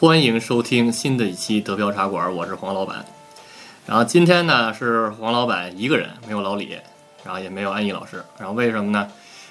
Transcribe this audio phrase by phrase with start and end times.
[0.00, 3.04] 欢迎收听新的一期德标茶馆，我是黄老板。
[3.84, 6.78] 然后今天呢是黄老板一个人，没有老李，
[7.22, 8.24] 然后也没有安逸老师。
[8.38, 9.06] 然后为什么呢？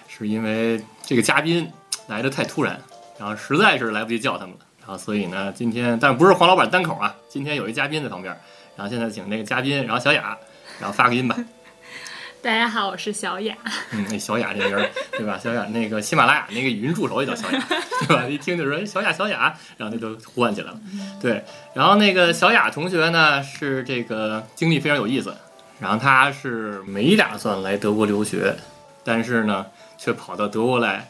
[0.07, 1.71] 是因为这个嘉宾
[2.07, 2.81] 来的太突然，
[3.19, 4.61] 然后实在是来不及叫他们了。
[4.79, 8.35] 然后所以呢，今天但不是黄老板单口啊，今天有一嘉宾在旁边。
[8.75, 10.35] 然后现在请那个嘉宾，然后小雅，
[10.79, 11.37] 然后发个音吧。
[12.41, 13.53] 大家好，我是小雅。
[13.91, 15.37] 嗯，那小雅这名儿，对吧？
[15.37, 17.61] 小雅那个喜马拉雅那个语音助手也叫小雅，
[18.07, 18.23] 对吧？
[18.25, 20.79] 一听就说哎小雅小雅，然后他就呼唤起来了。
[21.21, 25.35] 对，然后那个小雅同学呢是这个经历非常有意思，
[25.79, 28.55] 然后他是没打算来德国留学，
[29.03, 29.65] 但是呢
[29.97, 31.09] 却跑到德国来，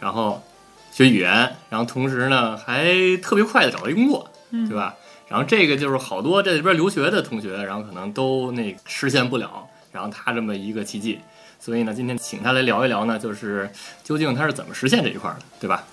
[0.00, 0.42] 然后
[0.90, 4.96] 学语言，然后同时呢还特别快的找到一工作，对吧？
[5.28, 9.68] 然后这个就是好多这里边留学的同学，然后可能都那实现不了。
[9.94, 11.20] 然后他这么一个奇迹，
[11.60, 13.70] 所以呢，今天请他来聊一聊呢，就是
[14.02, 15.84] 究竟他是怎么实现这一块的，对吧？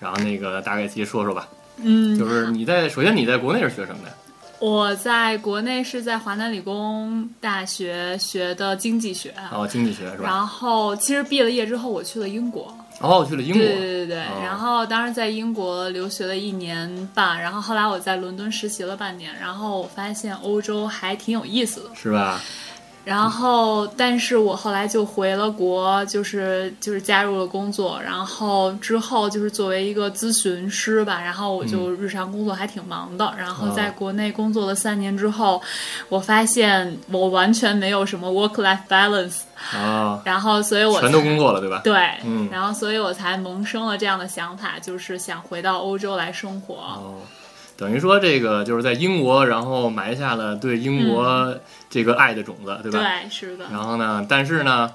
[0.00, 4.10] 然后那个大概其说说吧，嗯，就是你在首先你在国内是学什么的？
[4.60, 10.24] 我在国内是在华南理工大学学的经济学，哦，经济学是吧？
[10.24, 12.74] 然后其实毕了业之后，我去了英国。
[13.00, 13.62] 哦，我去了英国。
[13.62, 21.90] 对对对对，哦然后当时在英国留学了一年半，然后后来我在伦敦实习了半年，然后我发现欧洲还挺有意思的。
[21.94, 22.38] 是吧？
[23.10, 33.34] 然后，但是我后来就回了国，就是就是加入了工作，然后之后就是作为一个咨询师吧，然后我就日常工作还挺忙的。
[33.36, 35.60] 然后在国内工作了三年之后，
[36.08, 39.40] 我发现我完全没有什么 work life balance，
[39.76, 41.80] 啊，然后所以我全都工作了，对吧？
[41.82, 46.76] 对，嗯然后所以我才萌生了这样的想法，就是想回到欧洲来生活。
[46.76, 47.18] 哦，
[47.80, 51.56] 等于说这个就是在英国，然后埋下了对英国
[51.88, 52.98] 这个爱的种子，对吧？
[52.98, 54.92] 对，是的，然后呢，但是呢，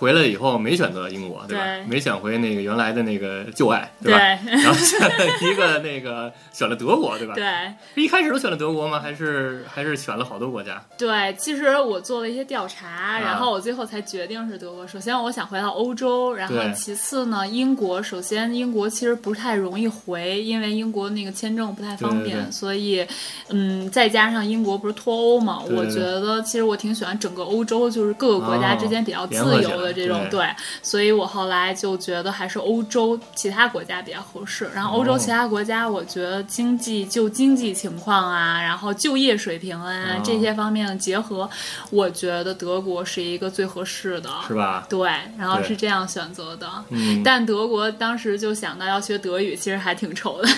[0.00, 1.62] 回来以后没选择英国，对吧？
[1.62, 4.18] 对没选回那个原来的那个旧爱，对吧？
[4.46, 7.34] 然后选了一个那个选了德国，对吧？
[7.34, 8.02] 对。
[8.02, 8.98] 一开始都选了德国吗？
[8.98, 10.82] 还是还是选了好多国家？
[10.96, 14.86] 对，其实我做了一些调查，啊然后我最后才决定是德国。
[14.86, 18.02] 首先，我想回到欧洲，然后对其次呢，英国。
[18.02, 23.06] 首先，英国其实不太容易回，因为英国那个签证不太方便，所以，
[23.50, 30.48] 嗯，再加上英国不是脱欧嘛，我觉得其实我挺喜欢整个欧洲，就是各个国家之间比较自由的这种、对对，
[30.82, 34.70] 所以我后来就觉得还是欧洲其他国家比较合适。
[34.74, 41.48] 然后欧洲哦其他国家，我觉得经济就经济情况啊，然后就业水平啊、哦这些方面的结合，
[41.90, 44.30] 我觉得德国是一个最合适的。
[44.46, 44.86] 是吧？
[44.88, 46.68] 对，然后是这样选择的。
[46.90, 50.48] 嗯，但德国当时就想到要学德语，其实还挺愁的。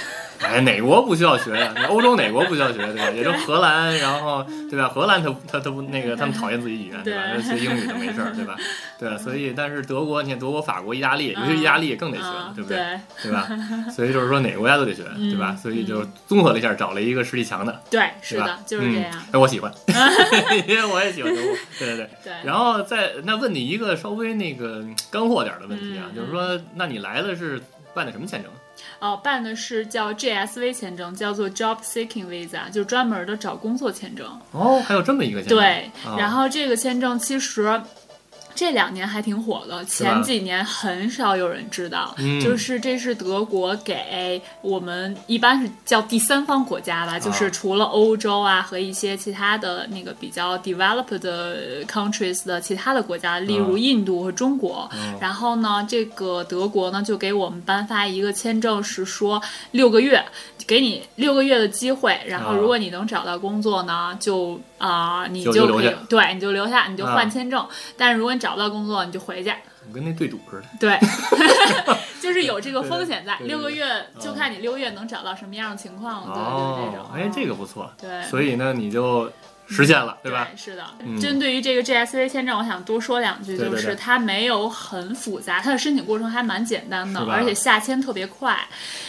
[0.43, 1.73] 哎，哪国不需要学呀？
[1.89, 3.11] 欧洲哪国不需要学，对吧？
[3.11, 4.89] 也就荷兰，然后对吧？
[4.89, 7.23] 荷兰他他他不那个，他们讨厌自己语言，对吧？
[7.35, 8.57] 那学英语就没事儿，对吧？
[8.99, 12.79] 对，所以但是德国，你看德国、法国、意大利，尤其意大利更得学，嗯对不对？
[13.23, 13.49] 对对吧？
[13.91, 15.57] 所以就是说哪个国家都得学，对吧？
[15.61, 19.11] 所以就综合了一下，找了一个实力强的，对，是的，就是这样。
[19.13, 19.23] 嗯。
[19.33, 19.73] 哎，我喜欢，
[20.67, 22.09] 因为我也喜欢德国，对对对。
[22.25, 27.61] 对，然后再那问你一个稍微那个干货点儿的问题啊，嗯就是说，那你来的是
[27.95, 28.51] 办的什么签证？
[28.99, 34.27] 哦，办的是叫 GSV 签证，叫做 Job Seeking Visa，就是专门的找工作签证。
[34.53, 35.59] 哦，还有这么一个签证。
[35.59, 37.81] 对，啊然后这个签证其实。
[38.55, 42.15] 这两年还挺火的，前几年很少有人知道。
[42.19, 51.21] 嗯就是这是德国给我们一般是叫第三方国家吧，就是除了欧洲啊和一些其他的那个比较 developed
[51.87, 54.89] countries 的其他的国家，例如印度和中国。
[54.95, 59.41] 嗯然后呢，这个德国呢就给我们颁发一个签证，是说
[59.71, 60.25] 六个月，
[60.67, 62.19] 给你六个月的机会。
[62.27, 67.65] 然后啊如果你能找到工作呢，就啊、你就可以下对，你就留下，你就啊换签证。
[67.97, 69.53] 但是如果你找不到工作，你就回去。
[69.95, 70.65] 跟那对赌似的。
[70.81, 70.99] 对，
[72.21, 73.37] 就是有这个风险在。
[73.41, 77.89] 六个月嗯就看你六个月能找到什么样的情况，对，对对这种哦。，哎，这个不错。
[78.01, 79.31] 对，所以呢，你就
[79.75, 80.49] 实现了，对吧？
[80.57, 88.59] 是的，嗯针对于这个 GSV 签证，我想多说两句，就是它没有很复杂，它的申请过程还蛮简单的而且下签特别快。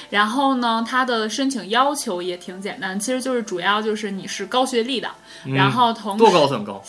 [0.10, 5.10] 然后呢，它的申请要求也挺简单，其实就是主要就是你是高学历的，
[5.46, 6.82] 嗯然后同多时高算高？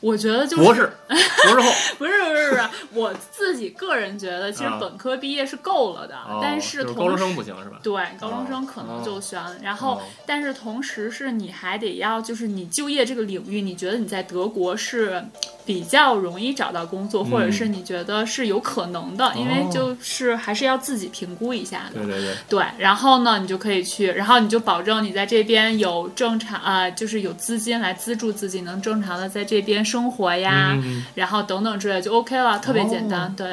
[0.00, 1.16] 我觉得就是博士， 博
[1.52, 1.72] 士后。
[1.98, 2.62] 不是不是不是，
[2.92, 7.78] 我自己个人觉得，其实啊本科毕业是够了的，哦但是就是高中生不行是吧？
[7.82, 9.40] 对，高中生可能就悬。
[9.62, 15.22] 然后，哦但是同时是你还得要，就是你就业这个领域，你觉得你在德国是
[15.70, 22.00] 比较容易找到工作，或者是你觉得是有可能的，因为就是还是要自己评估一下的。
[22.00, 33.28] 对对对，对，然后呢，你就可以去，然后你就保证你在这边有正常啊、呃就是有资金来资助自己，能正常的在这边生活呀，嗯然后等等之类就 OK 了，特别简单。
[33.28, 33.46] 哦对，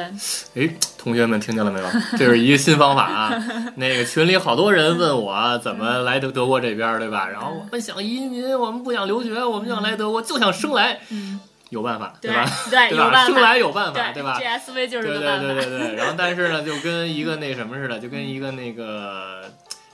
[0.56, 1.86] 哎，同学们听见了没有？
[2.18, 3.32] 这是一个新方法啊！
[3.76, 7.28] 那个群里好多人问我 怎么来德德国这边，对吧？
[7.28, 11.38] 然后我们想移民，我们不想留学，我们想来德国，就想生来，嗯，
[11.70, 12.44] 有办法，对吧？
[12.70, 13.04] 对， 对吧？
[13.04, 13.32] 有办法。
[13.32, 15.46] 生来有办法，对吧？GSV 就是对对个办法。
[15.46, 15.94] 对对对。
[15.96, 19.42] 然后但是呢，就跟一个那什么似的，就跟一个那个，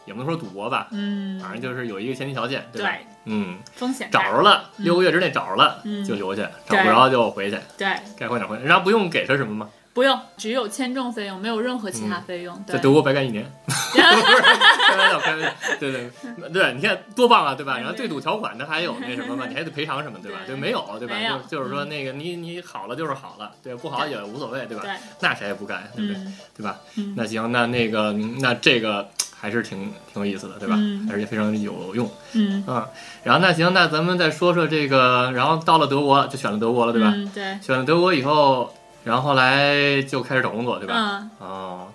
[0.04, 2.88] 也不能说赌博吧，嗯，反正就是有一个前提条件，对吧？
[2.90, 7.88] 对嗯，风险找着了，六个月之内找着了嗯就留下，找不着就回去，对，
[8.18, 8.64] 该回哪回哪。
[8.64, 9.68] 然后不用给他什么吗？
[9.94, 12.54] 不用，只有签证费用，没有任何其他费用。
[12.66, 13.48] 对，在德国白干一年，
[13.94, 15.48] 开玩笑，开玩笑，
[15.78, 16.10] 对对
[16.52, 17.78] 对，你看多棒啊，对吧？
[17.78, 20.38] 然后对赌条款它还有那什么嘛，你还得赔偿什么，对吧？
[20.46, 21.14] 对对，没有，对吧？
[21.48, 24.82] 就就是说那个你你好了就是好了，对，不好也无所谓，对吧？
[24.82, 26.20] 对，那谁也不干，对不对？
[26.20, 26.80] 嗯对吧？
[26.96, 29.08] 嗯那行，那那个那这个
[29.38, 30.74] 还是挺挺有意思的，对吧？
[30.76, 32.88] 嗯而且非常有用嗯，啊。
[33.22, 37.12] 然后那行，那咱们再说说这个，然后到了德国就选了德国了，对吧？
[37.14, 38.72] 嗯，对，选了德国以后，
[39.04, 40.94] 然后后来就开始找工作，对吧？
[40.96, 41.88] 嗯哦，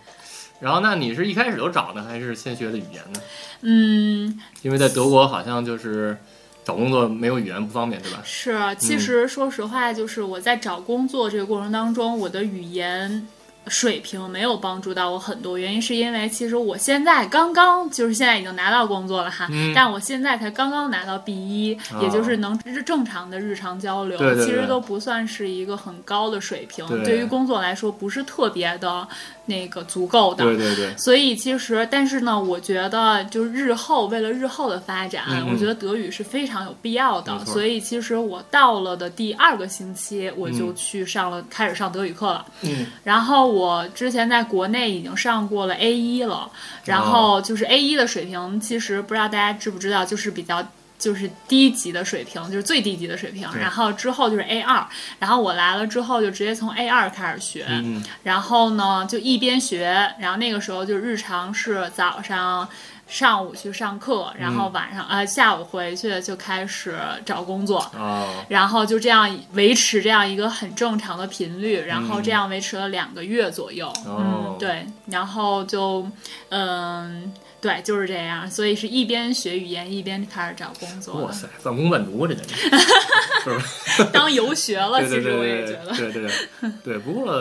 [0.59, 3.21] 然后那你是一开始就找呢，还是先学的语言呢？
[3.61, 6.17] 嗯，因为在德国好像就是
[6.63, 8.21] 找工作没有语言不方便，对吧？
[8.23, 8.57] 是。
[8.77, 13.27] 其实说实话，就是我在找工作这个过程当中，我的语言。
[13.67, 19.73] 水平没有帮助到我很多，原因是因为其实我现在刚刚就是现在已经拿到工作了哈，嗯。
[19.75, 24.45] 但我现在才刚刚拿到 B 一、哦也就是能日正常的日常交流，对对对。
[24.45, 27.03] 其实都不算是一个很高的水平，对。
[27.03, 29.07] 对于工作来说不是特别的
[29.45, 30.44] 那个足够的。
[30.45, 35.53] 对对对，所以其实，但是呢，我觉得就日后为了日后的发展，嗯嗯。
[35.53, 42.45] 我觉得德语是非常有必要的所以其实我到了的第二个星期，我就去上了，开始上德语课了。
[42.61, 46.49] 嗯，然后我之前在国内已经上过了 A 一了，
[46.85, 50.65] 然后就是 A 一的水平，其实不知道大家知不知道，就是比较。
[50.99, 53.47] 就是低级的水平，就是最低级的水平。
[53.57, 54.85] 然后之后就是 A 二，
[55.17, 57.65] 然后我来了之后就直接从 A 二开始学。
[57.69, 62.67] 嗯然后呢，就一边学，然后那个时候就日常是早上。
[63.09, 73.88] 上午去上课，然后晚上、呃下午回去就开始找工作，哦，然后就这样维持这样一个很正常的频率，然后这样维持了两个月左右。
[74.06, 76.07] 哦嗯，对，然后就
[76.50, 77.33] 嗯。
[77.61, 84.06] 对，就是这样，所以是一边学语言一边开始找工作，哇塞，半工半读啊，这简直？
[84.13, 85.04] 当游学了。
[85.04, 87.35] 其实我也觉得，对对对对对，不过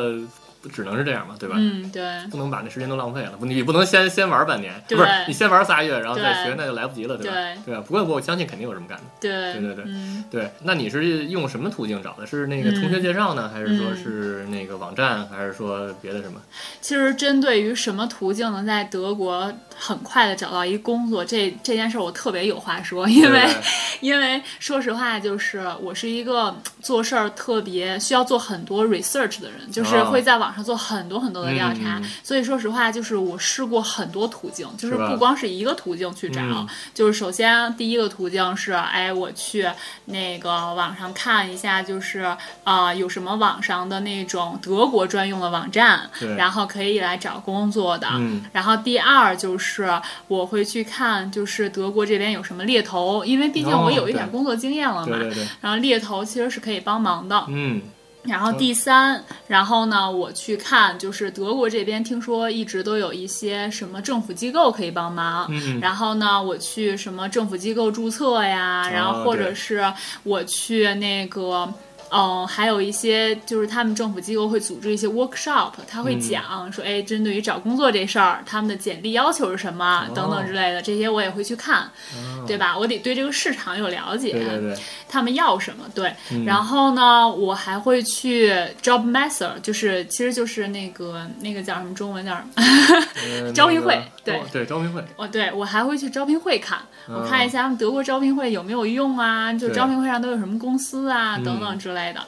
[0.72, 1.56] 只能是这样嘛，对吧？
[1.58, 7.34] 嗯，对，不能把那时间都浪费了，不，你不能先先玩半年，不是你先玩仨月，然后再学，那就来不及了，对吧？
[7.64, 7.80] 对？
[7.82, 9.04] 不过我相信肯定有这么干的。
[9.20, 12.26] 对，对对对嗯，对，那你是用什么途径找的？
[12.26, 16.40] 是那个同学介绍呢，还是说是那个网站，还是说别的什么？
[16.80, 23.54] 其实针对于什么途径能在德国很快的找到一工作，这这件事儿我特别有话说，因为对
[24.00, 31.98] 因为说实话，就是我是一个做事儿特别需要做很多 research 的人，就是哦会在网上做很多很多的调查。
[31.98, 36.40] 嗯所以说实话，就是我试过很多途径，就是不光是一个途径去找。
[36.42, 39.66] 嗯就是首先第一个途径是，哎，我去
[40.06, 42.20] 那个网上看一下，就是
[42.64, 48.06] 啊、呃有什么网上的那种德国专用的网站，然后可以来找工作的。
[48.12, 49.90] 嗯然后第二就是
[50.26, 55.18] 我会去看，就是德国这边有什么猎头，因为毕竟哦我有一点工作经验了嘛。
[55.18, 57.44] 对对对，然后猎头其实是可以帮忙的。
[57.48, 57.80] 嗯
[58.24, 65.46] 然后第三，然后呢，我去看，就是德国这边听说一直都有一些什么政府机构可以帮忙。
[65.50, 69.92] 嗯嗯然后呢，我去什么政府机构注册呀，然后或者是
[70.24, 71.72] 我去那个。
[72.10, 81.86] 嗯，还有一些就是他们政府机构会组织一些 workshop，他会嗯讲说，哎，针对于找工作这事儿，他们的简历要求是什么、哦等等之类的，这些我也会去看。
[82.46, 82.78] 对吧？
[82.78, 84.76] 我得对这个市场有了解，对对对，
[85.08, 86.12] 他们要什么，对。
[86.30, 92.52] 嗯然后呢，我还会去 Job m a s t e r 就是其实就是那个那个叫什么中文叫什么？
[93.44, 102.20] 呃 招聘会那个对哦对招聘会，哦，对我还会去招聘会看，我嗯看一下他们德国招聘会有没有用啊，就招聘会上都有什么公司啊嗯等等之类的。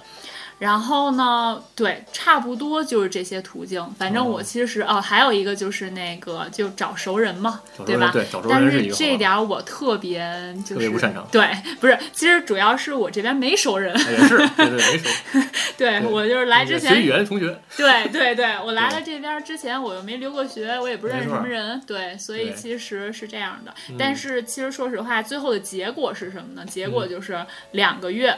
[0.61, 3.85] 然后呢，对，差不多就是这些途径。
[3.99, 8.11] 反正哦我其实哦，还有一个就是那个就找熟人嘛，对吧？
[8.13, 10.21] 对找熟但人是一个这好点儿我特别
[10.59, 11.51] 就是特别不擅长对，
[11.81, 13.95] 不是，其实主要是我这边没熟人。
[13.95, 15.09] 哎也是，对对没熟。
[15.79, 23.75] 对对我就是来之前学语言的同学，对对对，我来了这边之前，我又没留过学，我也不认识什么人，对，所以其实是这样的。
[23.89, 26.67] 嗯但是其实说实话，最后的结果是什么呢？
[26.67, 28.37] 结果就是两个月。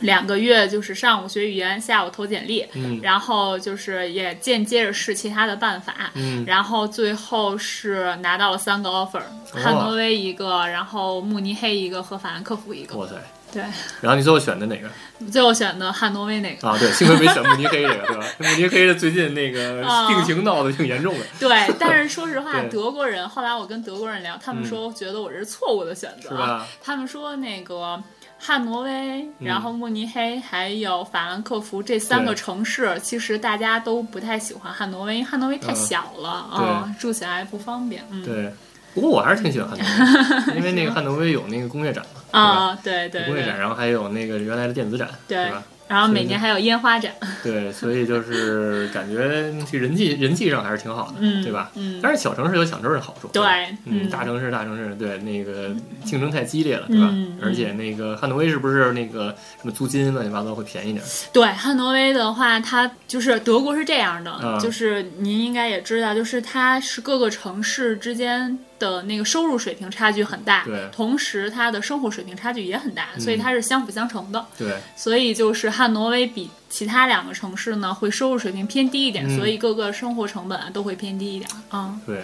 [0.00, 13.14] 两个月就是上午学语言，下午投简历，嗯然后就是也间接着试其他的办法，嗯然后最后是拿到了三个 offer，、汉诺威一个，然后慕尼黑一个和法兰克福一个，哇塞！
[13.50, 13.62] 对，
[14.02, 14.86] 然后你最后选的哪个
[15.32, 16.68] 最后选的汉诺威那个。
[16.68, 16.76] 啊？
[16.78, 18.26] 对，幸亏没选慕尼黑这个， 对吧？
[18.36, 21.24] 慕尼黑的最近那个啊病情闹得挺严重的。
[21.40, 27.98] 对，但是说实话，德国人后来我跟德国人聊，他们说觉得我这是错误的选择，是吧他们说那个
[28.38, 38.02] 汉挪威，然后慕尼黑还有法兰克福这三个城市，其实大家都不太喜欢汉挪威，因为汉挪威太小了啊、住起来不方便。
[38.10, 38.52] 嗯，对，
[38.94, 42.40] 不过我还是挺喜欢汉诺威， 因为那个汉诺威有那个工业展嘛？
[42.40, 45.44] 啊，对对工业展，然后还有那个原来的电子展，对。
[45.44, 45.62] 对吧？
[45.88, 51.70] 然后每年还有烟花展，对，所以就是感觉这人际人际上还是挺好的，嗯，对吧？
[51.74, 53.42] 嗯，但是小城市有小城市的好处，对，
[53.86, 57.38] 嗯嗯，大城市大城市，对那个竞争太激烈了，对吧嗯？
[57.42, 61.04] 而且那个汉诺威是不是那个什么租金乱七八糟会便宜点？
[61.32, 70.88] 对汉诺威的话，它就是德国是这样的，嗯就是您应该也知道，就是它是各个城市之间的那个收入水平差距很大，对。
[70.92, 74.44] 同时它的生活水平差距也很大，所以它是相辅相成的。
[74.56, 79.36] 对，所以就是汉挪威比其他两个城市呢，会收入水平偏低一点，嗯。
[79.36, 81.98] 所以各个生活成本啊都会偏低一点啊。
[82.06, 82.22] 对，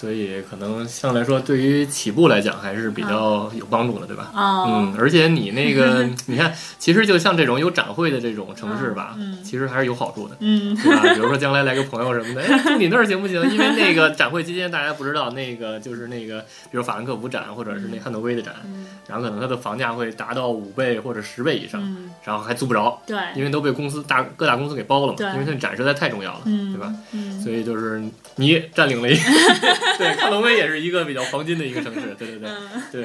[0.00, 4.30] 所以可能相对来说，对于起步来讲还是比较有帮助的，对吧？
[4.34, 9.14] 啊、嗯，而且你那个， 你看，其实就像这种有展会的这种城市吧，
[9.44, 11.02] 其实还是有好处的，嗯对吧？
[11.12, 13.42] 比如说将来来个朋友什么的，哎，住你那儿行不行？
[13.50, 16.40] 因为那个展会期间，大家不知道那个就是那个，
[16.70, 26.94] 比如法兰克福展或者是那汉诺威的展，嗯然后可能它的房价会达到五倍或者十倍以上，嗯，然后还租不着，对，因为都被公司大各大公司给包了嘛，对因为它展实在太重要了，嗯，对吧？？
[27.12, 28.02] 嗯，所以就是
[28.36, 29.20] 你占领了一个，
[29.98, 33.02] 对，汉诺威也是一个比较黄金的一个城市，对对对嗯对。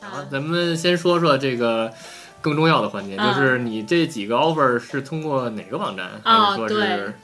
[0.00, 1.92] 然后啊咱们先说说这个
[2.40, 7.14] 更重要的环节，嗯就是你这几个 offer 是通过哪个网站，哦还是说对是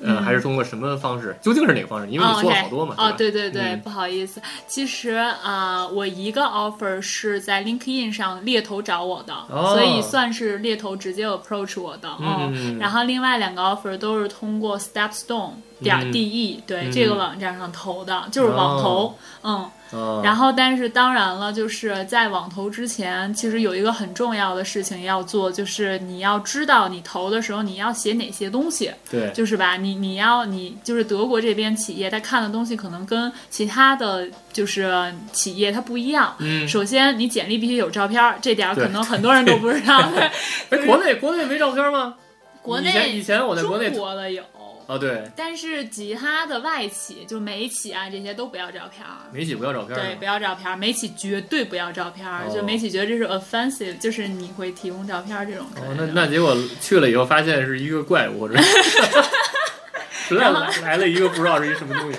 [0.00, 1.34] 呃，嗯还是通过什么方式？
[1.42, 2.08] 究竟是哪个方式？
[2.08, 3.12] 因为你哦说了好多嘛，哦，吧？
[3.12, 12.08] 对对对，嗯不好意思，其实啊、呃我一个 offer 是在 LinkedIn 上猎头找我的，哦所以算是猎头直接 approach 我的。
[12.20, 19.16] 嗯然后另外两个 offer 都是通过 Stepstone 点嗯 de、对、嗯这个网站上投的，就是网投。
[19.42, 28.90] 嗯，哦，然后但是当然了，就是在网投之前，其实有一个很重要的事情要做，就是你要知道你投的时候你要写哪些东西。
[29.10, 36.34] 对，就是吧，你你要你就是德国这边企业，他看的东西可能跟其他的就是企业它不一样。
[36.40, 39.98] 嗯，首先，你简历必须有照片儿，这点儿可能很多人都不知道。
[40.70, 42.14] 哎，国内国内没照片吗？
[42.60, 44.42] 国以前内以前我在国内中国的有，
[44.88, 49.28] 哦，对，但是其他的外企，就美企啊这些都不要照片儿。
[49.30, 55.94] 美企不要照片对，不要照片儿，美企绝对不要照片儿，哦就美企觉得这是 offensive，就是你会提供照片儿这种哦。
[55.94, 58.56] 那那结果去了以后发现是一个怪物，或者
[60.10, 62.18] 实在来来了一个不知道是一什么东西。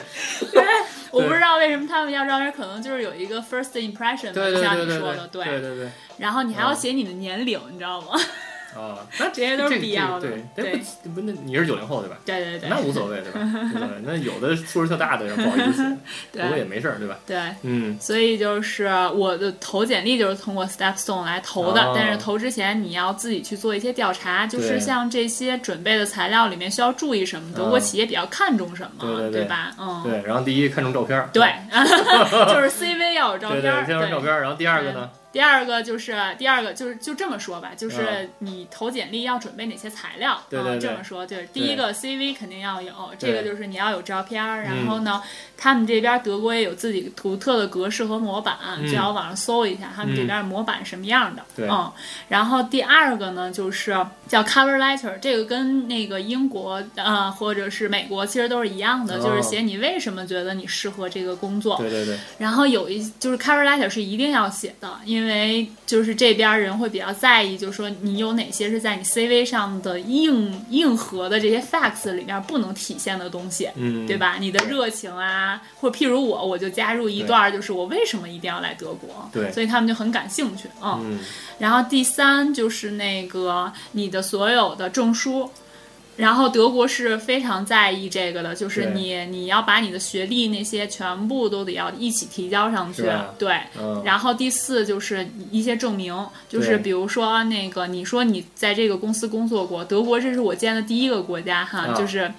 [1.12, 8.10] 我不知道为什么他们要照片儿，可能就是有一个 first impression 嘛，对对像你说的，对对对对然后你还要写你的年龄，你知道吗？
[8.76, 12.18] 啊，那这些都是必要的对，对对，不不，那你是九零后对吧？
[12.26, 13.40] 对对对那无所谓对吧？
[13.76, 15.98] 无所谓那有的岁数特大的人不好意思，
[16.32, 17.18] 不过也没事儿对吧？
[17.26, 29.72] 对，嗯，所以就是我的投简历就是通过 Stepstone 来投的，哦但是投之前你要自己去做一些调查，就是像这些准备的材料里面需要注意什么，德国啊企业比较看重什么，对吧？
[29.80, 30.22] 嗯，对。
[30.26, 31.44] 然后第一看重照片儿，对，
[32.54, 35.10] 就是 CV 要有照对对，片儿，先是照片，然后第二个呢？
[35.32, 40.36] 第二个就是第二个就是就这么说吧，就是嗯你投简历要准备哪些材料？
[40.36, 40.70] 嗯，对对。
[40.70, 44.64] 对这么说，就是第一个 CV 肯定要有，这个就是你要有照片儿，嗯。
[44.64, 45.22] 然后呢，
[45.58, 48.88] 他们这边德国也有自己独特的格式和模板，嗯。
[48.88, 51.44] 最好网上搜一下他们这边模板什么样的。
[51.56, 51.68] 对。
[51.70, 51.92] 嗯，
[52.28, 53.92] 然后第二个呢就是
[54.28, 59.24] 叫 cover letter，这个跟那个英国呃或者是美国其实都是一样的，哦。
[59.24, 61.78] 就是写你为什么觉得你适合这个工作。
[61.78, 65.19] 对对对，然后有一就是 cover letter 是一定要写的，因为
[65.86, 74.18] 就是这边人会比较在意，就是说你有哪些是在你 CV 上的硬硬核的这些 facts 里面不能体现的东西，嗯，对？
[74.18, 74.38] 吧？
[74.40, 81.00] 你的热情啊，或者譬如我，我就加入一段，就是我为什么一定要来德国，对所以他们就很感兴趣，嗯。
[81.04, 81.20] 嗯，
[81.58, 85.50] 然后第三就是那个你的所有的证书。
[86.20, 93.04] 然后德国是非常在意这个的，就是你你要把你的学历那些全部都得要一起提交上去，
[93.38, 93.58] 对。
[93.80, 96.14] 嗯，然后第四就是一些证明，
[96.50, 102.30] 就是比如说那个你说你在这个公司工作过，德国这是我见的第一个国家哈，啊就是。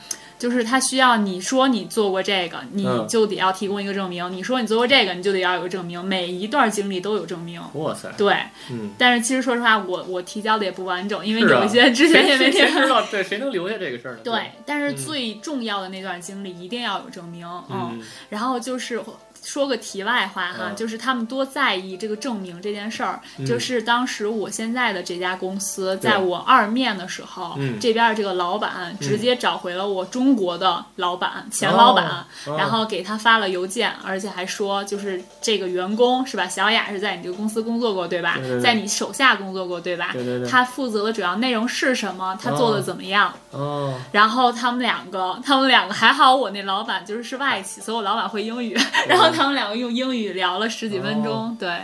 [0.41, 6.03] 就是他需要你说你做过这个，你嗯就得要提供一个证明；你说你做过这个，你就得要有个证明。
[6.03, 7.61] 每一段经历都有证明。
[7.75, 8.35] 哇塞，对，
[8.71, 12.71] 嗯，但是其实说实话，我我提交的也不完整，因为有一些之前也没提谁。
[12.71, 13.03] 谁知道？
[13.13, 14.21] 对，谁能留下这个事儿呢？
[14.25, 17.91] 对，但是最重要的那段经历一定要有证明，嗯。
[17.93, 18.99] 嗯，然后就是
[19.43, 23.21] 说个题外话哈，嗯就是他们多在意这个证明这件事儿。
[23.39, 32.07] 嗯就是当时我现在的这家公司，在我二面的时候，嗯这边这个老板直接找回了我中国的老板、前老板，
[32.47, 36.47] 哦然后给他发了邮件，而且还说，就是这个员工是吧？
[36.47, 38.39] 小雅是在你这个公司工作过对吧？
[38.63, 40.15] 在你手下工作过对吧？
[40.49, 42.39] 他负责的主要内容是什么？
[42.43, 43.33] 他做的哦怎么样？
[43.53, 48.77] 哦，然后他们两个，他们两个还好，我那老板就是是外企，所以我老板会英语，
[49.09, 51.81] 然后他们两个用英语聊了十几分钟，哦对，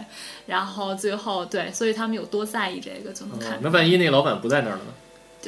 [0.46, 3.54] 然后最后对，所以他们有多在意这个就能看？
[3.54, 4.92] 哦，那万一那个老板不在那儿了呢？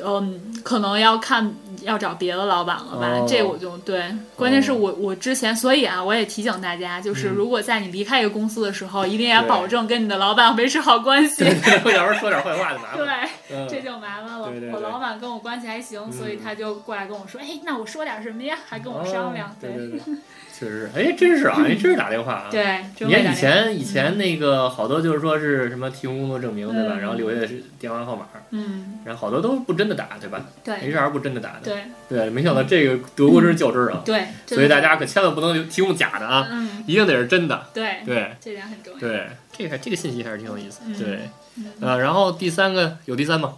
[0.04, 1.52] 嗯，可能要看
[1.82, 3.26] 要找别的老板了吧，哦。
[3.28, 7.34] 这我就对，关键是我我之前，所以啊，我也提醒大家，就是嗯。
[7.34, 11.42] 如果在你离开一个公司的时候，一定要保证跟你的老板维持好关系。
[11.82, 12.98] 会要时候说点坏话就麻烦
[13.48, 14.48] 对这就麻烦了。
[14.48, 14.72] 对对对。
[14.72, 19.48] 我老板跟我关系还行，所以他就过来跟我说：“哎，那我说点什么呀？”还跟我商量。
[19.48, 19.98] 哦对对。
[19.98, 20.14] 对，
[20.58, 22.48] 确实，哎，真是啊，哎，真是打电话啊。
[22.50, 26.94] 对，你看以前以前那个好多就是说是什么提供工作证明对吧？
[26.94, 31.60] 嗯然后留下的是电话号码，嗯，然后好多都不真的打对吧对？HR 不真的打的。
[31.62, 37.66] 对对，没想到这个德国真是较真儿啊，对，所以大家可千万不能留提供假的啊，嗯，一定得是真的。
[37.72, 38.98] 对，对这点很重要。
[38.98, 40.80] 对，这个这个信息还是挺有意思。
[40.86, 43.54] 嗯对，嗯呃，然后第三个有第三吗？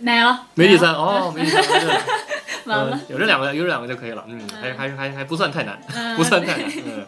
[0.00, 1.62] 没了，没第三哦，没第三，
[2.68, 4.24] 完了呃，有这两个，有这两个就可以了。
[4.28, 6.70] 嗯，还还还还不算太难，嗯不算太难。
[6.86, 7.04] 嗯，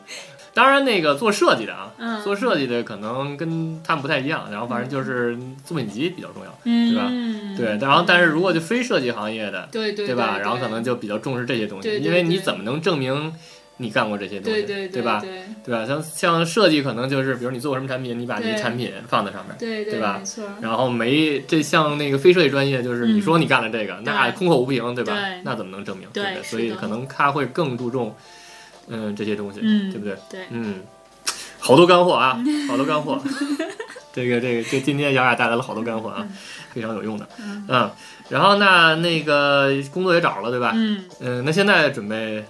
[0.53, 6.59] 当然那个做设计的啊，嗯做设计的可能跟他们不太一样，然后反正就是作品集比较重要。
[6.65, 6.93] 嗯，
[7.57, 10.39] 对吧对，然后但是如果就非设计行业的，对对对吧？
[10.41, 13.33] 然后可能就比较重视这些东西，因为你怎么能证明
[13.81, 15.21] 你干过这些东西，对对吧？
[15.21, 15.31] 对
[15.65, 15.87] 对吧？
[15.87, 19.57] 像像设计可能就是，比如你做过什么产品，你把你的对产品放在上面。
[19.59, 20.45] 对对吧没错。
[20.61, 25.15] 然后没这像那个非设计专业，就是嗯你说你干了这个，那空口无凭，对吧？
[25.15, 26.07] 对那怎么能证明？
[26.13, 26.43] 对不对？
[26.43, 28.15] 所以可能他会更注重，
[28.89, 30.15] 嗯，这些东西，嗯，对不对？
[30.29, 30.83] 对，嗯，
[31.59, 32.39] 好多干货啊，
[32.69, 33.19] 好多干货。
[34.13, 36.27] 这个这个这今天雅雅带来了好多干货啊，
[36.73, 37.29] 非常有用的。
[37.41, 37.91] 嗯嗯，
[38.29, 40.73] 然后那那个工作也找了，对吧？
[40.75, 42.45] 嗯，嗯，那现在准备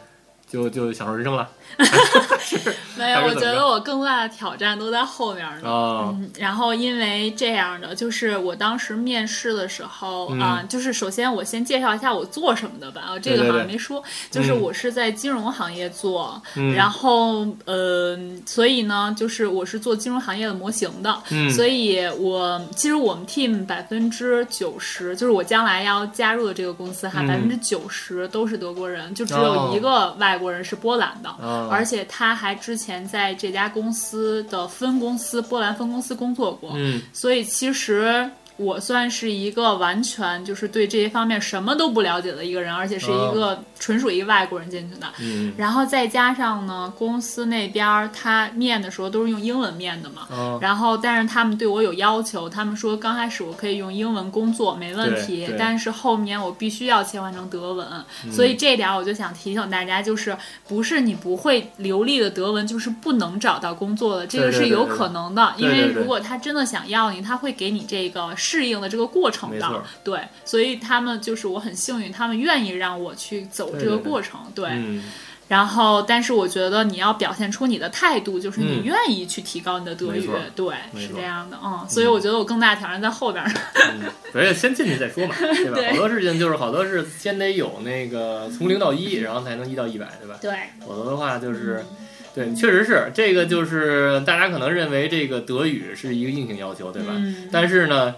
[0.51, 1.49] 就就享受人生了。
[2.97, 5.69] 没有，我觉得我更大的挑战都在后面呢。
[5.69, 10.41] 哦，嗯，然后因为这样的，就是我当时面试的时候嗯。
[10.41, 14.61] 啊、就是首先我先介绍一下我做什么的吧，啊，这个好像对没说，就是嗯。
[14.61, 27.27] 我是在金融行业做，嗯，然后呃，所以呢，就是我是做金融行业的模型的，嗯，所以我其实我们 team 百分之九十，就是我将来要加入的这个公司哈，嗯。
[27.29, 29.69] 百分之九十都是德国人，就只哦。
[29.71, 31.31] 有一个外国人是波兰的。
[31.41, 37.03] 哦而且他还之前在这家公司的分公司波兰分公司工作过，嗯。
[37.13, 45.07] 所以其实我算是一个完全就是对这些方面什么都不了解的一个人，而且是一个纯属一个外国人进去的。
[45.21, 45.55] 嗯。
[45.57, 50.59] 然后再加上呢，公司那边儿他面的时候都是用英文面的嘛，哦。
[50.61, 57.87] 然后但是他们对我有要求，他们说刚开始我可以用英文工作没问题但是后面我必须要切换成德文，
[58.31, 60.37] 所以这点儿我就想提醒大家，就是
[60.69, 74.69] 不是你不会流利的德文就是不能找到工作的，这个是有可能的，因对对对为如果他真的想要你，他会给你这个适应的这个过程的对，所以他们就是我很幸运，他们愿意让我去走这个对对对过程，对。
[74.71, 75.05] 嗯
[75.51, 83.51] 然后，但是我觉得你要表现出你的态度，就是你嗯愿意去提高你的德语对，是这样的，嗯，所以我觉得我更大的挑战在后边儿。
[83.99, 85.75] 嗯，而且先进去再说嘛，对吧？
[85.75, 90.39] 对好多事情就是好多是先得有那个从零到一，然后才能一到一百，对吧？
[90.41, 90.53] 对，
[90.87, 91.85] 否则的话就是，
[92.33, 97.09] 对，确实是这个，就是大家可能认为这个德语是一个硬性要求，对吧？
[97.17, 98.15] 嗯，但是呢，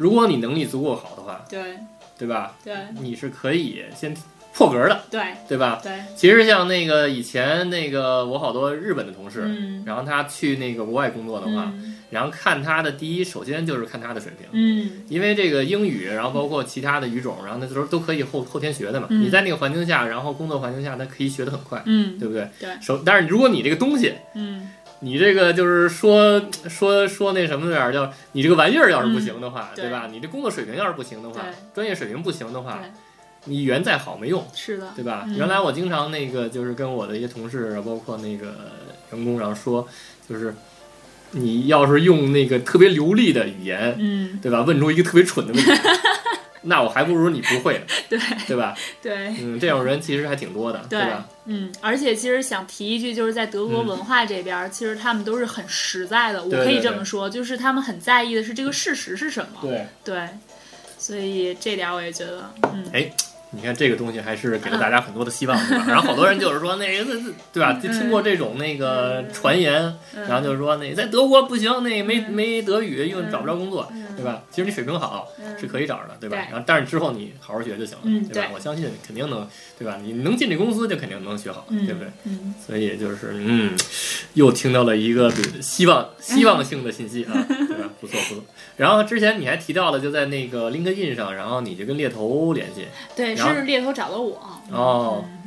[0.00, 1.60] 如果你能力足够好的话，对。
[2.18, 2.56] 对吧？
[2.64, 2.74] 对。
[3.02, 4.16] 你是可以先
[4.54, 5.20] 破格的，对。
[5.46, 5.78] 对吧？
[5.82, 11.98] 对，其实像那个以前那个我好多日本的同事，嗯，然后他去那个国外工作的话，嗯。
[12.08, 14.48] 然后看他的第一，首先就是看他的水平。
[14.52, 15.04] 嗯。
[15.10, 19.06] 因为这个英语，然后包括其他的语种，然后那时候都可以后后天学的嘛。
[19.10, 19.20] 嗯。
[19.22, 22.18] 你在那个环境下，然后工作环境下，他可以学得很快，嗯。
[22.18, 22.48] 对不对？
[22.58, 22.70] 对。
[22.80, 30.08] 首，但是如果你这个东西，嗯你这个就是说说说那什么点儿，叫你这个玩意儿要是不行的话，嗯对对吧？
[30.10, 31.40] 你这工作水平要是不行的话，
[31.74, 32.80] 专业水平不行的话，
[33.44, 35.24] 你语言再好没用，是的，对吧？
[35.26, 38.54] 嗯原来我经常那个就是跟我的一些同事，包括那个
[39.12, 39.86] 员工，然后说，
[40.28, 40.54] 就是
[41.32, 44.62] 你要是用那个特别流利的语言，嗯对吧？
[44.62, 45.70] 问出一个特别蠢的问题，
[46.62, 48.76] 那我还不如你不会， 对对吧？
[49.02, 49.28] 对。
[49.40, 51.26] 嗯，这种人其实还挺多的，对吧？
[51.46, 56.42] 嗯，而且其实想提一句，就是在德国嗯文化这边儿，其实他们都是很实在的。
[56.44, 59.58] 我可以这么说，就是他们很在意的是这个事实是什么。
[59.62, 60.28] 对，对，
[60.98, 62.84] 所以这点儿我也觉得，嗯，
[63.52, 65.84] 你看这个东西还是给了大家很多的希望，对吧？
[65.88, 67.04] 然后好多人就是说那个，
[67.52, 67.72] 对吧？
[67.82, 69.82] 就听过这种那个传言，
[70.14, 74.42] 嗯然后就是说那在德国不行，那没嗯没德语又嗯找不着工作，嗯对吧？
[74.50, 76.36] 其实你水平好嗯是可以找着的，对吧？
[76.36, 78.48] 对然后但是之后你好好学就行了，嗯对吧？
[78.48, 79.46] 对我相信肯定能，
[79.78, 79.98] 对吧？
[80.02, 82.08] 你能进这公司就肯定能学好，嗯对不对？
[82.24, 83.76] 嗯，所以就是嗯，
[84.34, 87.90] 又听到了一个对希望希望性的信息啊， 对吧？
[88.00, 88.44] 不错不错。
[88.76, 94.36] 然后之前你还提到了，就在那个 LinkedIn 上，然后你就跟猎头联系，对，是猎头找的我。
[94.72, 95.39] 哦嗯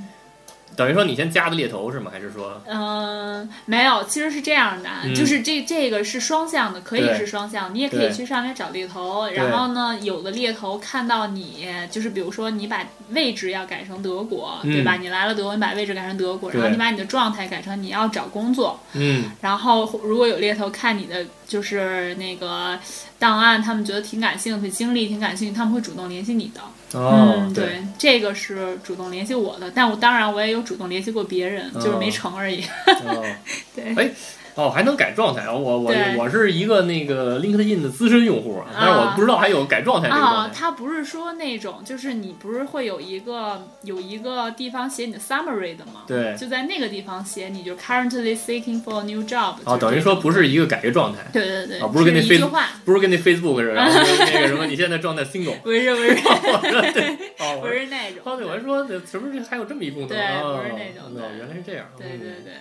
[0.75, 2.12] 等于说你先加的猎头是吗？
[2.12, 2.62] 还是说？
[2.67, 5.13] 嗯，没有，其实是这样的，嗯。
[5.15, 14.73] 就是这这个是双向的，可以是双向，你也可以去上面找猎头，然后呢，有的猎头看到你，就是比如说你把位置要改成德国，嗯。
[14.73, 14.95] 对吧？
[14.95, 19.31] 你来了德国，你把位置改成德国，然后你把你的状态改成你要找工作，嗯。
[19.41, 22.77] 然后如果有猎头看你的就是那个
[23.19, 26.62] 档案，他们觉得挺感兴趣，经历挺感兴趣，他们会主动联系你的。
[26.93, 32.12] 哦嗯，对，这个是主动联系我的，但我当然我也有主动联系过别人，就是没哦。
[32.12, 32.63] 成而已。
[33.06, 33.25] 哦。
[33.75, 34.12] 对，哎
[34.55, 40.55] 哦还能改状态，我我我是一个那个 LinkedIn 的资深用户，但是我不知道还有改状态这个啊状，态。
[40.55, 46.03] 它不是说那种，就是你不是会有一个有一个地方写你的 summary 的吗？
[46.07, 49.55] 对就在那个地方写，你就 currently seeking for a new job。
[49.65, 53.93] 哦，等于说不是一个改一个状态，对对对，啊不是跟那一句 Facebook- 话，不是跟那 Facebook 似的，然后
[54.33, 55.59] 那个什么你现在状态 single。
[55.61, 56.13] 不是不 是
[56.93, 58.19] 对，哦，不是那种。
[58.23, 60.09] 哦，对，我还说什么还有这么一功能？
[60.09, 61.85] 对哦不是那种哦对原来是这样。
[61.97, 62.53] 嗯对对对，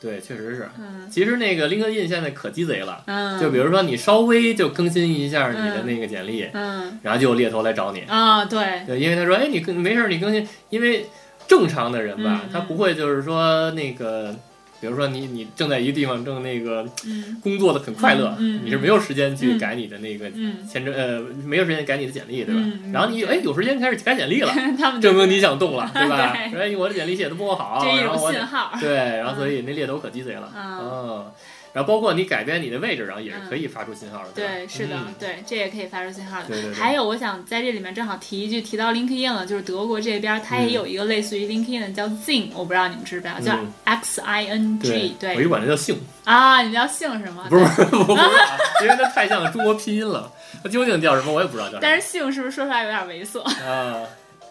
[0.00, 0.68] 对，确实是。
[0.78, 8.00] 嗯其实那个 LinkedIn 现在可鸡贼了，嗯，就比如说你稍微就更新一下你的嗯那个简历，嗯然后就有猎头来找你。
[8.08, 11.06] 啊，对，对，因为他说，哎，你更没事儿，你更新，因为
[11.46, 14.34] 正常的人吧，嗯他不会就是说那个，
[14.80, 22.60] 比如说你你正在一个地方正那个嗯工作的很快乐，你是没有时间去嗯改你的那个嗯，签证，呃，没有时间改你的简历，对吧？
[22.92, 24.52] 然后你哎有时间开始改简历了，
[25.00, 26.32] 证明你想动了， 对吧？
[26.34, 28.72] 对说哎我的简历写的不够好，然后我信号。
[28.80, 31.32] 对，然后所以那猎头可鸡贼了，嗯哦，
[31.72, 36.46] 然后包括你改变你的位置，然后也是可以发出信号的，吧对，是的，嗯对，这也可以发出信号的。
[36.48, 47.46] 对对对还有，我想在这里面正好提一句，提到 LinkedIn 了，就是德国这边它也有一个类似于 LinkedIn 的叫 Zing，我不知道你们知不知道，叫嗯 X I N 对 G，，我一对管它叫姓，啊，你叫姓什么？
[47.48, 48.22] 不是我不是，
[48.82, 51.80] 因为它太像中国拼音了，它究竟叫什么我也不知道叫什么。
[51.82, 53.42] 但是姓是不是说出来有点猥琐？
[53.42, 54.02] 啊，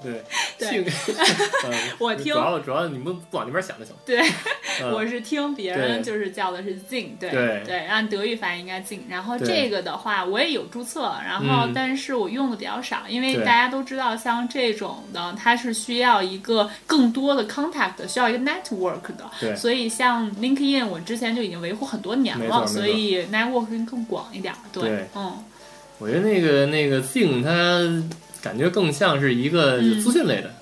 [0.02, 0.24] 对，
[0.58, 0.70] 对。
[0.70, 0.86] 姓，
[1.66, 3.94] 嗯 我听主要主要你们不往那边想就行。
[4.06, 4.22] 对，
[4.82, 4.92] 嗯。
[4.96, 7.30] 我是听别人就是叫的是 Zing，对
[7.66, 7.86] 对。
[7.86, 9.02] 按德语发音应该 Zing。
[9.10, 11.74] 然后这个的话，我也有注册，然后嗯。
[11.74, 19.30] 但是我用的比较少，因为大家都知道，像这种的，它是需要一个更多的 contact，需要一个 network 的。
[19.40, 19.56] 对。
[19.56, 24.54] 所以像 LinkedIn，我之前就已经维护很多年了，所以 network 更广一点。
[24.72, 25.38] 对，对嗯，
[25.98, 27.50] 我觉得那个那个 Zing 它
[28.42, 30.54] 感觉更像是一个嗯资讯类的，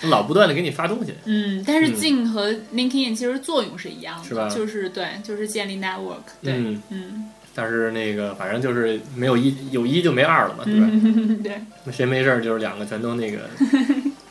[0.00, 1.14] 它老不断的给你发东西。
[1.24, 6.24] 嗯，但是嗯 Zing 和 LinkedIn 其实作用是一样的，是吧就是对，就是建立 network。
[6.42, 10.86] 对，嗯，嗯但是那个反正就是没有一有一就没二了嘛，对吧？
[10.92, 13.48] 嗯，对那谁没事儿就是两个全都那个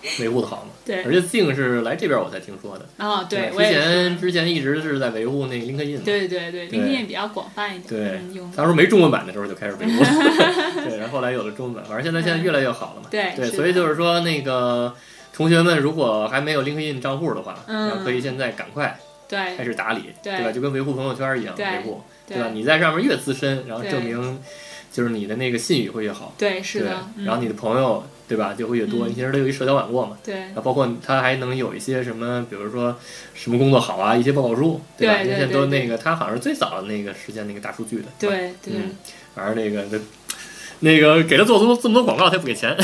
[0.22, 0.72] 维护的好嘛。
[0.86, 1.12] 对而。
[1.12, 4.20] 且 Zing 是来这边我才听说的，啊，对，之前。
[4.20, 6.04] 之前一直是在维护那个 LinkedIn。
[6.04, 7.88] 对对对对，LinkedIn 比较广泛一点，
[8.32, 10.10] 对当时没中文版的时候就开始维护了，
[10.88, 13.08] 对，然后后来有了中文版，反正现在现在越来越好了嘛。
[13.12, 14.94] 对对，所以就是说那个
[15.34, 18.98] 同学们如果还没有 LinkedIn 账户的话，嗯可以现在赶快
[19.30, 20.52] 开始打理，对吧？
[20.52, 22.50] 就跟维护朋友圈一样维护，对吧？
[22.54, 24.39] 你在上面越资深，然后证明
[24.91, 28.54] 就是你的那个信誉会越好，对，是的，，嗯然后你的朋友对吧？
[28.58, 29.08] 就会越多。
[29.08, 29.10] 嗯。
[29.10, 30.18] 你其实都有一社交网络嘛。
[30.24, 30.36] 对。
[30.36, 32.96] 然后包括他还能有一些什么，比如说
[33.34, 38.96] 什么工作好啊，一些报告书，对对因为现在都那个，他好像是最早的那个实现那个大数据的，对对嗯。
[39.34, 40.00] 反正那个那
[40.80, 42.76] 那个给他做出这么多广告，他也不给钱。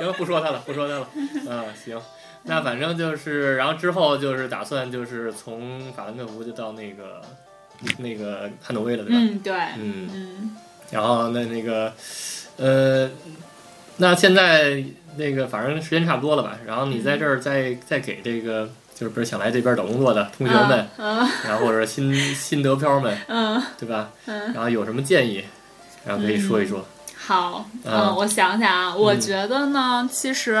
[0.00, 1.08] 行，不说他了，不说他了。
[1.54, 2.00] 啊，行，
[2.44, 7.20] 那反正就是，然后之后就是打算就是从法兰克福就到那个
[7.98, 9.18] 那个汉诺威了，对吧？
[9.20, 10.56] 嗯对，嗯，嗯。
[10.90, 11.92] 然后那那个
[12.56, 13.10] 呃，
[14.00, 14.82] 那现在
[15.16, 16.58] 那个反正时间差不多了吧？
[16.66, 18.68] 然后你在这儿再再给这个。
[18.92, 24.10] 就是不是想来这边找工作的同学们，嗯 然后或者新新德漂们，嗯对吧？
[24.26, 25.42] 嗯，然后有什么建议，
[26.04, 26.86] 然后可以说一说。
[27.30, 30.56] 好，嗯嗯，我想想啊，我觉得呢，其实，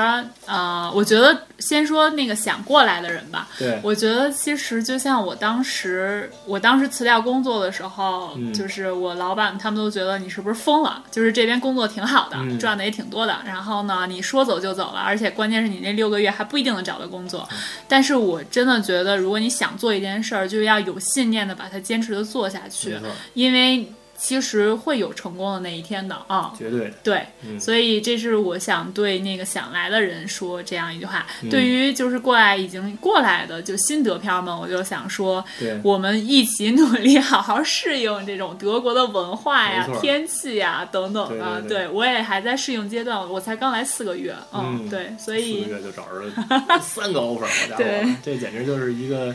[0.46, 3.48] 呃，我觉得先说那个想过来的人吧。
[3.58, 8.54] 对，我觉得其实就像我当时，我当时辞掉工作的时候，嗯。
[8.54, 11.02] 就是我老板他们都觉得你是不是疯了？
[11.10, 12.56] 就是这边工作挺好的，嗯。
[12.56, 17.48] 赚的也挺多的，然后呢，你说走就走了，而且关键是你那六个月还不一定能找到工作。
[17.50, 17.58] 嗯。
[17.88, 22.96] 但是我真的觉得，如果你想做一件事儿，就要有信念的把它坚持的做下去。
[23.34, 26.52] 因为其实会有成功的那一天的啊。
[26.58, 26.92] 绝对的。
[27.02, 31.26] 对，嗯所以这是我想对那个想来的人说这样一句话。
[31.42, 35.42] 嗯对于就是过来已经过来的就新德漂们，我就想说，
[35.82, 41.62] 我们一起努力，好好适应这种德国的文化呀天气呀等等的。
[41.62, 47.76] 对我也还在适应阶段，我才刚来四个月，嗯对，所四以个月就找着了 三个 offer，好家
[48.22, 49.34] 这简直就是一个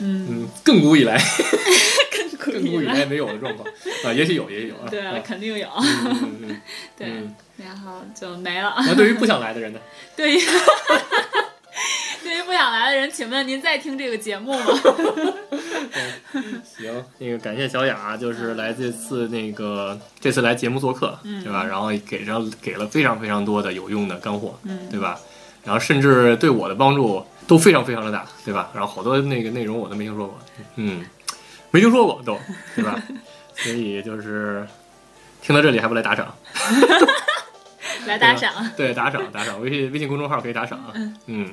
[0.00, 1.16] 嗯，嗯，亘古以来
[2.52, 3.68] 古以来没有的状况
[4.04, 4.86] 啊，也许有，也许有啊。
[4.90, 6.60] 对啊，肯定有，嗯嗯 嗯
[6.96, 7.34] 对，嗯。
[7.56, 8.74] 然后就没了。
[8.78, 9.78] 那对于不想来的人呢？
[10.16, 10.38] 对于
[12.24, 14.64] 对于不想来的人，请问您在听这个节目吗？
[16.64, 21.64] 行，那个感谢小雅，就是来这次那个这次来节目做客，对吧？
[21.64, 25.20] 然后给上给了非常非常多的有用的干货，嗯对吧？
[25.62, 28.70] 然后甚至对我的帮助都非常非常的大，对吧？
[28.74, 30.38] 然后好多那个内容我都没听说过，
[30.76, 31.04] 嗯，
[31.74, 32.38] 没听说过都，
[32.76, 33.02] 对吧？
[33.56, 34.64] 所以就是
[35.42, 36.32] 听到这里还不来打赏，
[38.06, 38.70] 来打赏。
[38.76, 40.94] 对，打赏打赏，微信微信公众号可以打赏啊。
[41.26, 41.52] 嗯，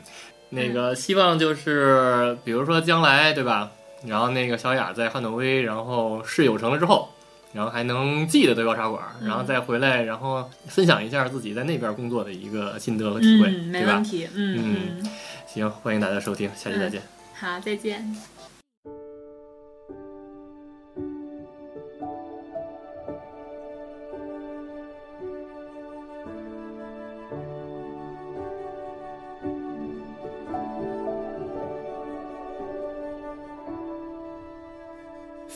[0.50, 3.72] 那个希望就是比如说将来对吧？
[4.06, 7.10] 然后那个小雅在汉诺威，然后事有成了之后，
[7.54, 14.04] 然后还能记得德高茶馆，然后再回来，然后分享一下自己在那边工作的一个心得和体会，嗯，没问？
[14.04, 14.30] 题。
[14.36, 15.10] 嗯嗯嗯，
[15.48, 17.02] 行，欢迎大家收听，下期再见。
[17.34, 18.16] 好，再见。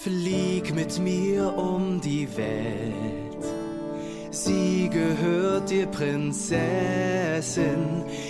[0.05, 3.43] Flieg mit mir um die Welt.
[4.29, 6.53] Sie gehört dir, Prinzessin.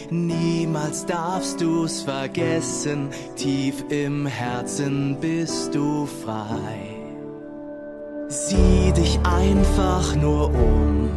[0.10, 3.10] Niemals darfst du's vergessen.
[3.36, 6.96] Tief im Herzen bist du frei.
[8.30, 11.10] Sieh dich einfach nur um.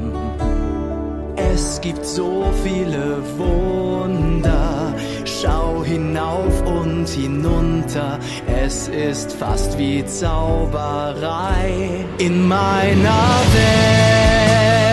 [1.37, 4.93] Es gibt so viele Wunder.
[5.25, 8.18] Schau hinauf und hinunter.
[8.49, 12.05] Es ist fast wie Zauberei.
[12.19, 14.89] In meiner Welt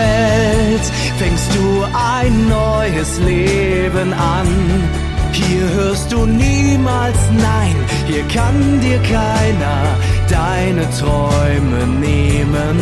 [1.18, 4.46] fängst du ein neues Leben an.
[5.32, 7.74] Hier hörst du niemals Nein.
[8.06, 9.96] Hier kann dir keiner
[10.28, 12.78] deine Träume nehmen.